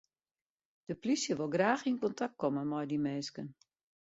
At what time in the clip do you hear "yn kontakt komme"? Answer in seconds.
1.91-2.63